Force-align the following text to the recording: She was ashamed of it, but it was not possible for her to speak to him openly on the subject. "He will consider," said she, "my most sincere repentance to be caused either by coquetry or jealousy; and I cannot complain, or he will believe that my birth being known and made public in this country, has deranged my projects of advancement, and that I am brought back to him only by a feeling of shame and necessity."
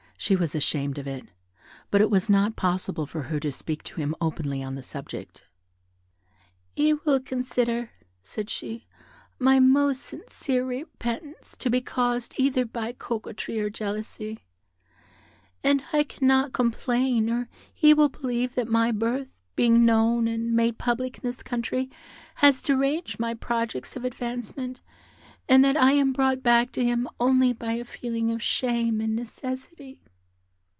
She 0.23 0.35
was 0.35 0.53
ashamed 0.53 0.99
of 0.99 1.07
it, 1.07 1.25
but 1.89 1.99
it 1.99 2.11
was 2.11 2.29
not 2.29 2.55
possible 2.55 3.07
for 3.07 3.23
her 3.23 3.39
to 3.39 3.51
speak 3.51 3.81
to 3.85 3.99
him 3.99 4.13
openly 4.21 4.61
on 4.61 4.75
the 4.75 4.83
subject. 4.83 5.45
"He 6.75 6.93
will 6.93 7.19
consider," 7.19 7.89
said 8.21 8.47
she, 8.47 8.85
"my 9.39 9.59
most 9.59 9.99
sincere 10.01 10.63
repentance 10.63 11.57
to 11.57 11.71
be 11.71 11.81
caused 11.81 12.35
either 12.37 12.65
by 12.65 12.91
coquetry 12.93 13.59
or 13.59 13.71
jealousy; 13.71 14.41
and 15.63 15.83
I 15.91 16.03
cannot 16.03 16.53
complain, 16.53 17.27
or 17.27 17.49
he 17.73 17.91
will 17.91 18.09
believe 18.09 18.53
that 18.53 18.67
my 18.67 18.91
birth 18.91 19.29
being 19.55 19.85
known 19.85 20.27
and 20.27 20.53
made 20.53 20.77
public 20.77 21.15
in 21.17 21.23
this 21.23 21.41
country, 21.41 21.89
has 22.35 22.61
deranged 22.61 23.19
my 23.19 23.33
projects 23.33 23.95
of 23.95 24.05
advancement, 24.05 24.81
and 25.49 25.63
that 25.65 25.75
I 25.77 25.93
am 25.93 26.13
brought 26.13 26.43
back 26.43 26.71
to 26.73 26.85
him 26.85 27.09
only 27.19 27.53
by 27.53 27.73
a 27.73 27.83
feeling 27.83 28.29
of 28.29 28.43
shame 28.43 29.01
and 29.01 29.15
necessity." 29.15 29.99